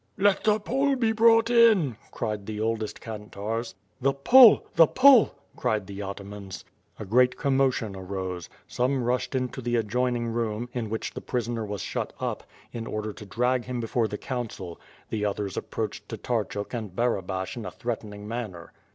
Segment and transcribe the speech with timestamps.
[0.27, 3.75] ''"Let the I'ole be brought in!'' cried the oldest Kantarz.
[4.01, 4.65] "The Pole!
[4.75, 6.63] The Pole!" cried the atamans.
[6.97, 8.49] A great commotion arose.
[8.67, 12.41] Some rushed into the adjoining room, in which the prisoner was shut up,
[12.73, 17.63] in order to drag him before the council; the others approached Tatarchuk and Barabash in
[17.63, 18.73] a threatening manner.